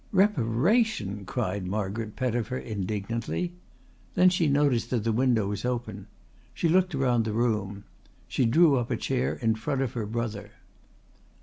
"Reparation!" 0.11 1.25
cried 1.25 1.67
Margaret 1.67 2.15
Pettifer 2.15 2.57
indignantly. 2.57 3.53
Then 4.15 4.29
she 4.31 4.47
noticed 4.47 4.89
that 4.89 5.03
the 5.03 5.11
window 5.11 5.47
was 5.47 5.63
open. 5.63 6.07
She 6.55 6.67
looked 6.67 6.95
around 6.95 7.23
the 7.23 7.33
room. 7.33 7.83
She 8.27 8.45
drew 8.47 8.77
up 8.79 8.89
a 8.89 8.97
chair 8.97 9.35
in 9.35 9.53
front 9.53 9.83
of 9.83 9.93
her 9.93 10.07
brother. 10.07 10.53